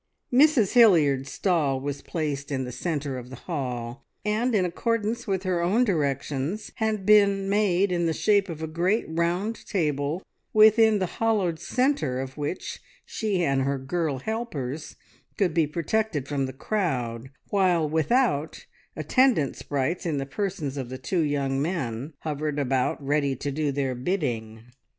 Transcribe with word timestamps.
Mrs 0.33 0.71
Hilliard's 0.73 1.31
stall 1.31 1.79
was 1.79 2.01
placed 2.01 2.51
in 2.51 2.63
the 2.63 2.71
centre 2.71 3.19
of 3.19 3.29
the 3.29 3.35
hall, 3.35 4.03
and 4.25 4.55
in 4.55 4.65
accordance 4.65 5.27
with 5.27 5.43
her 5.43 5.61
own 5.61 5.83
directions 5.83 6.71
had 6.77 7.05
been 7.05 7.47
made 7.47 7.91
in 7.91 8.07
the 8.07 8.11
shape 8.13 8.49
of 8.49 8.63
a 8.63 8.67
great 8.67 9.05
round 9.07 9.63
table, 9.67 10.23
within 10.53 10.97
the 10.97 11.05
hollowed 11.21 11.59
centre 11.59 12.19
of 12.19 12.35
which 12.35 12.81
she 13.05 13.43
and 13.45 13.61
her 13.61 13.77
girl 13.77 14.17
helpers 14.17 14.95
could 15.37 15.53
be 15.53 15.67
protected 15.67 16.27
from 16.27 16.47
the 16.47 16.51
crowd, 16.53 17.29
while 17.51 17.87
without 17.87 18.65
attendant 18.95 19.55
sprites 19.55 20.03
in 20.07 20.17
the 20.17 20.25
persons 20.25 20.77
of 20.77 20.89
the 20.89 20.97
two 20.97 21.21
young 21.21 21.61
men 21.61 22.13
hovered 22.21 22.57
about 22.57 22.99
ready 23.05 23.35
to 23.35 23.51
do 23.51 23.71
their 23.71 23.93
bidding. 23.93 24.63